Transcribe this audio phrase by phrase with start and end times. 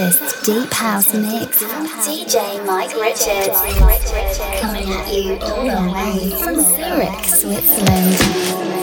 [0.00, 1.62] latest deep house mix
[2.06, 3.58] DJ Mike Richards.
[4.60, 8.79] Coming at you all the way from Zurich, Switzerland.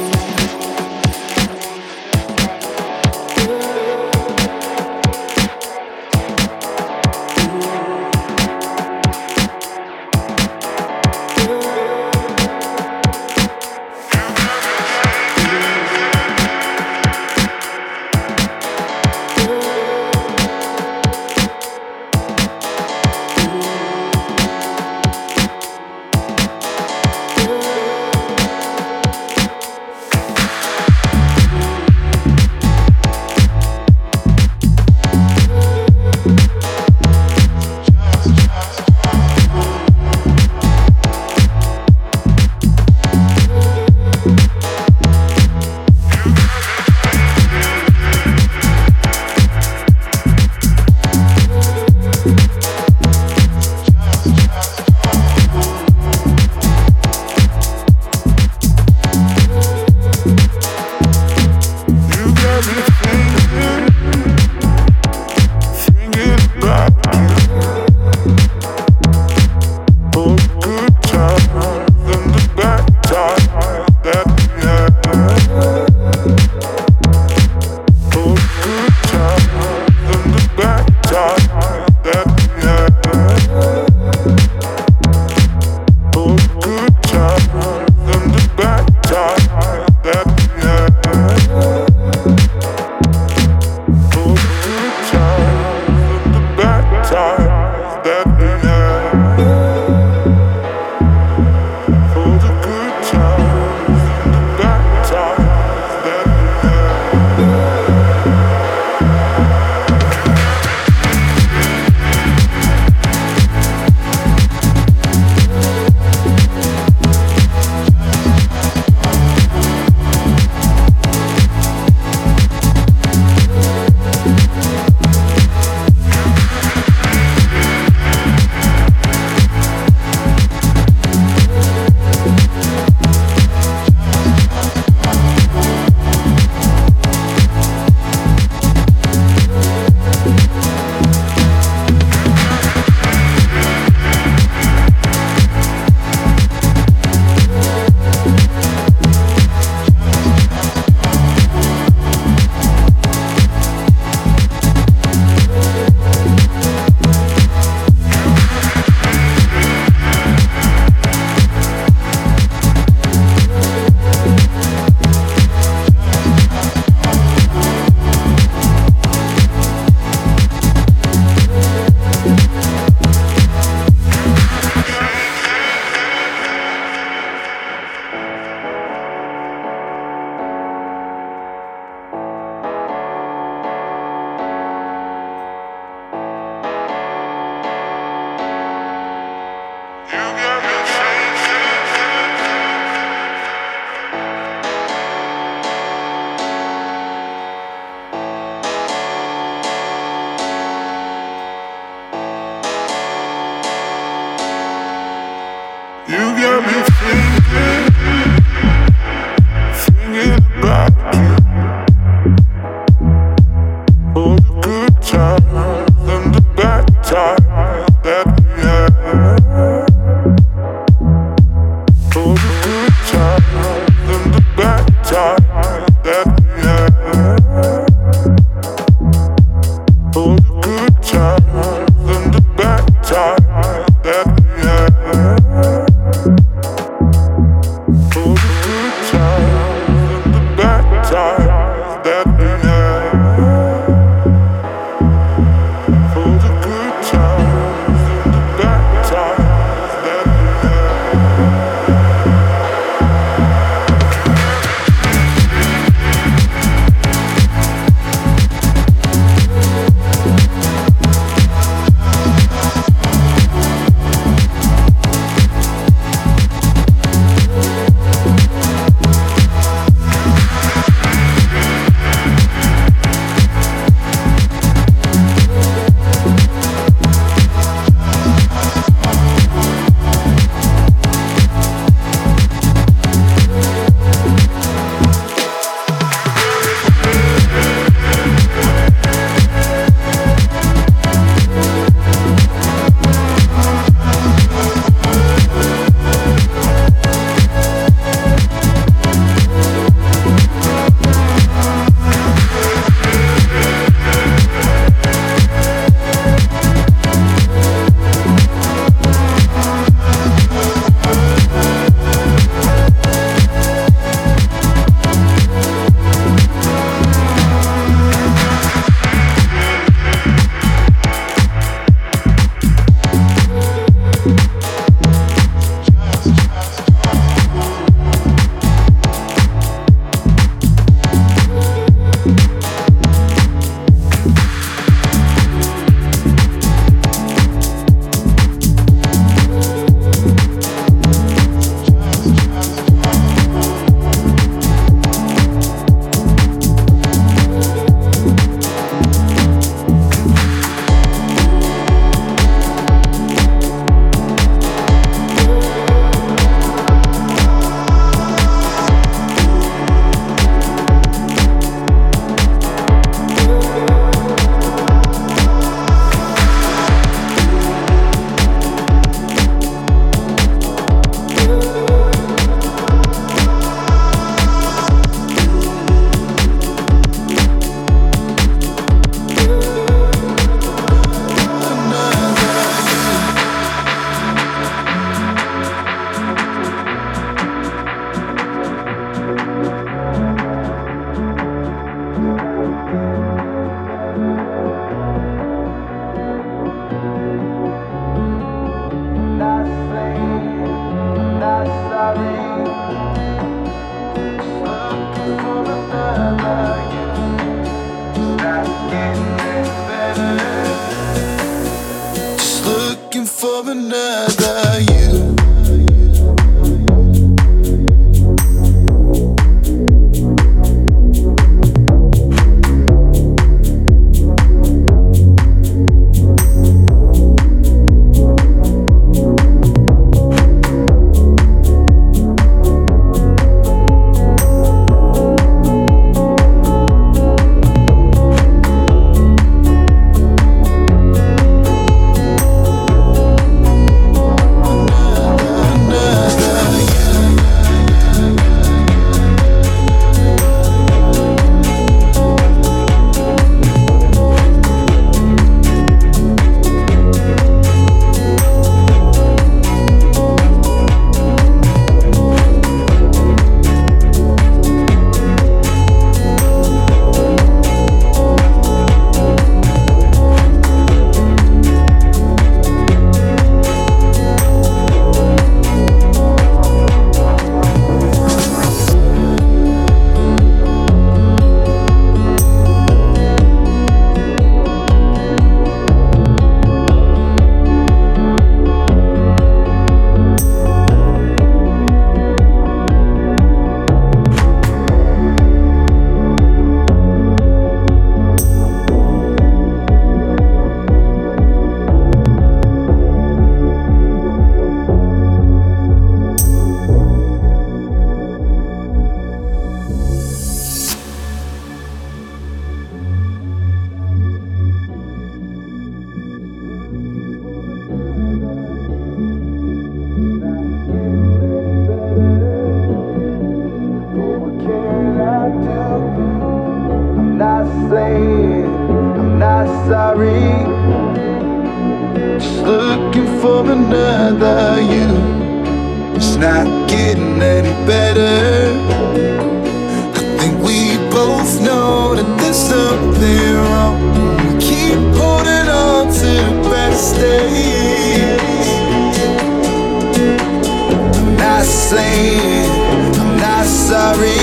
[551.93, 554.35] I'm not sorry.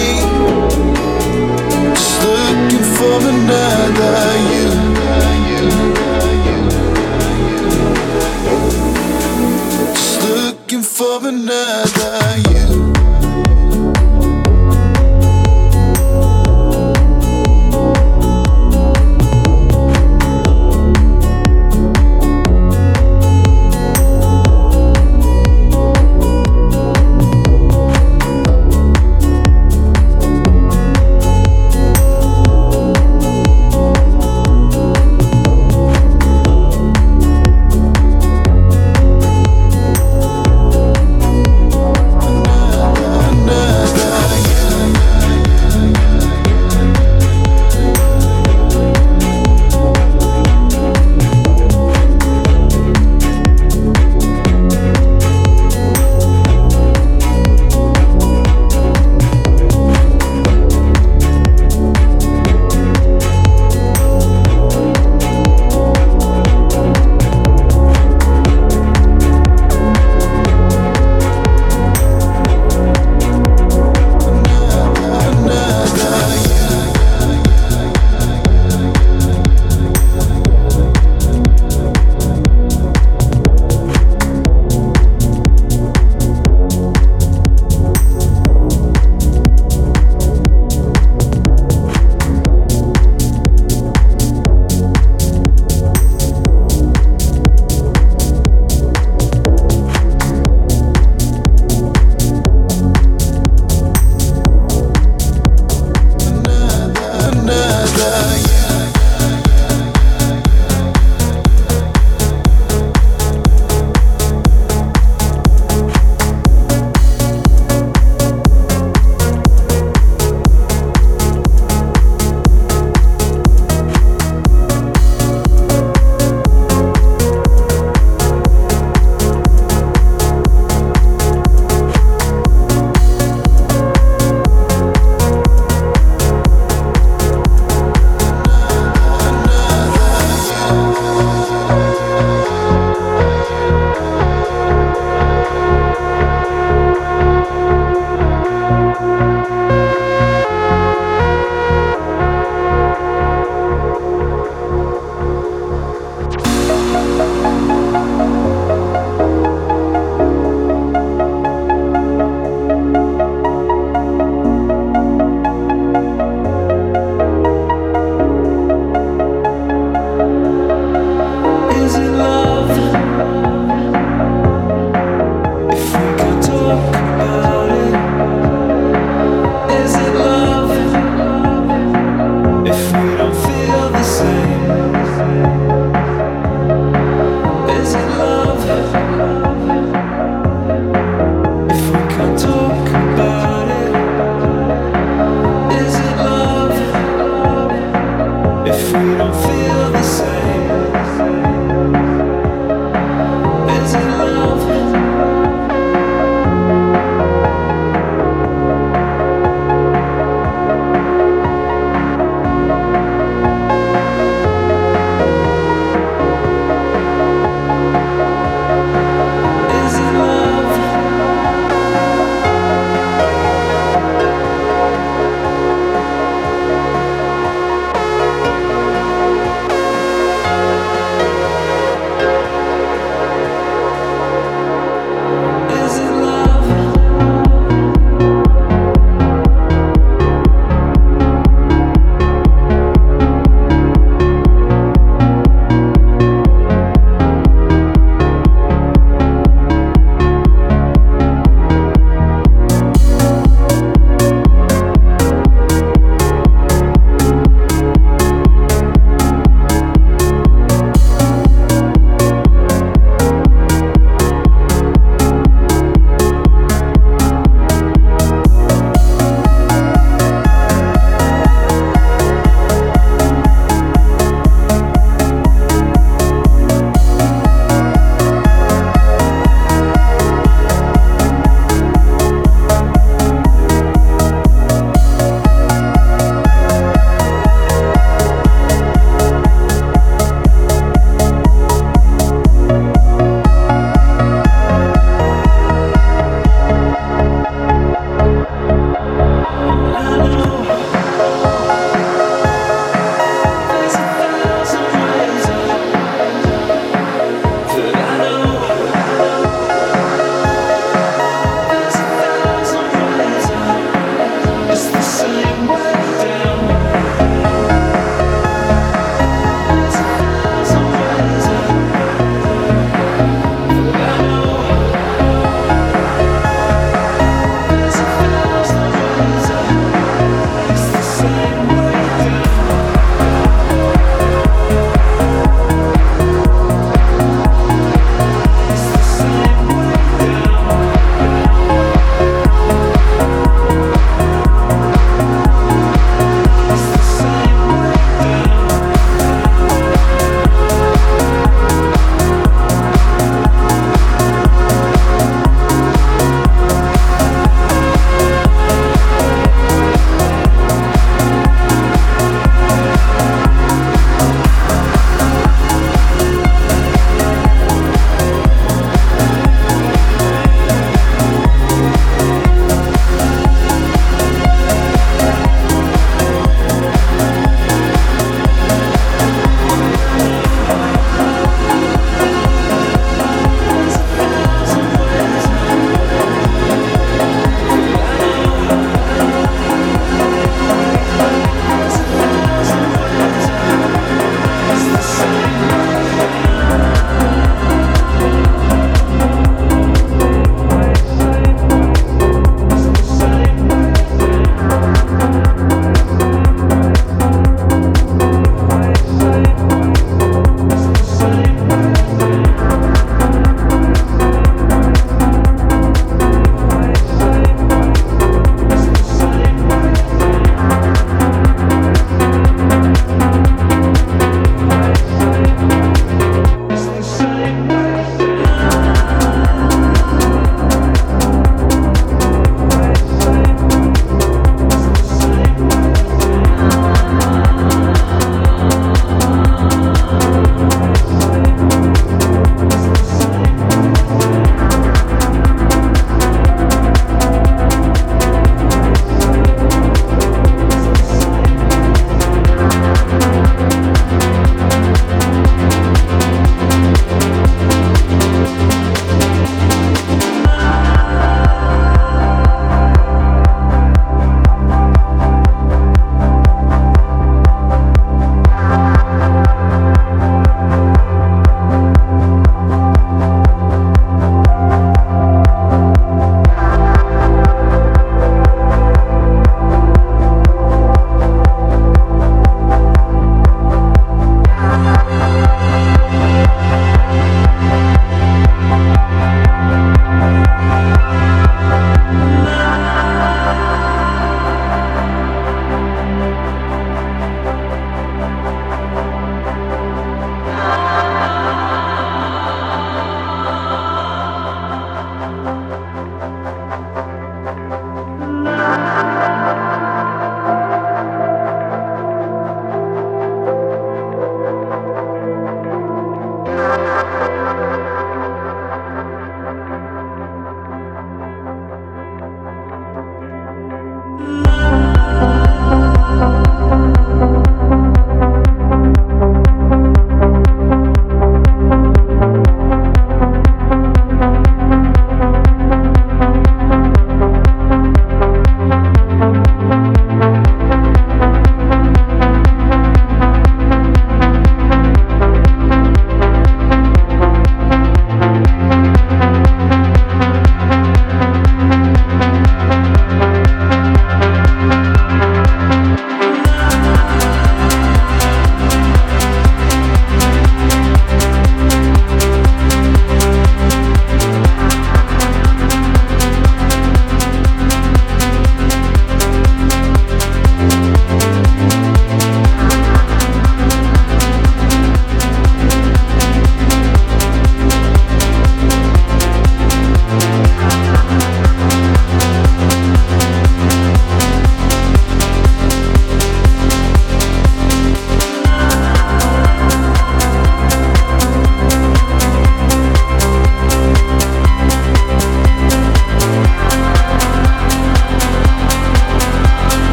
[1.92, 4.53] Just looking for another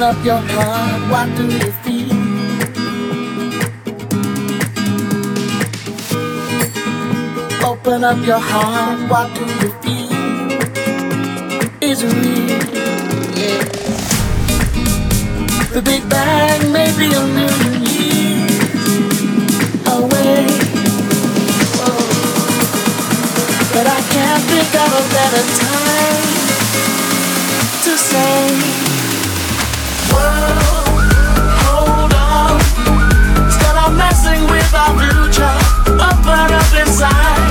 [0.00, 2.16] Open up your heart, what do you feel?
[7.68, 10.08] Open up your heart, what do you feel?
[11.82, 12.60] Is it real?
[15.74, 18.72] The Big Bang may be a million years
[19.84, 20.46] away.
[23.74, 26.24] But I can't think of a better time
[27.84, 28.89] to say
[37.00, 37.49] inside.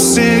[0.00, 0.39] sei.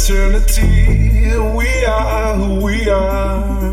[0.00, 1.36] eternity.
[1.56, 3.70] We are who we are.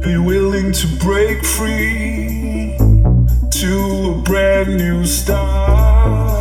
[0.00, 2.76] Be willing to break free
[3.50, 6.37] to a brand new start.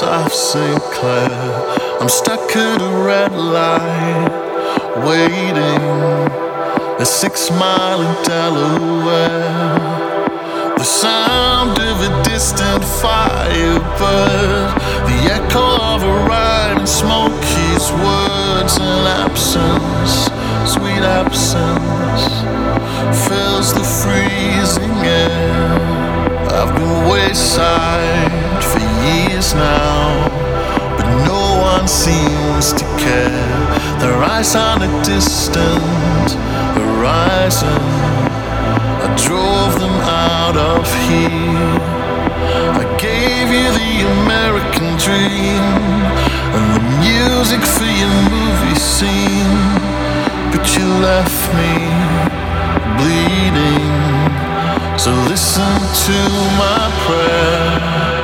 [0.00, 1.30] bones of Sinclair.
[2.00, 4.30] I'm stuck at a red light,
[5.04, 5.82] waiting.
[6.98, 9.78] A six mile in Delaware.
[10.76, 14.74] The sound of a distant firebird,
[15.06, 20.30] the echo of a rhyme, and Smokey's words, and absence,
[20.72, 22.24] sweet absence,
[23.28, 25.78] fills the freezing air.
[26.50, 28.45] I've been wayside
[29.36, 30.28] now,
[30.96, 33.68] but no one seems to care.
[34.00, 36.30] Their eyes on a distant
[36.80, 37.82] horizon.
[39.04, 39.98] I drove them
[40.32, 41.76] out of here.
[42.80, 45.64] I gave you the American dream
[46.56, 49.58] and the music for your movie scene,
[50.50, 51.74] but you left me
[52.96, 53.92] bleeding.
[54.98, 55.76] So listen
[56.06, 56.18] to
[56.56, 58.15] my prayer.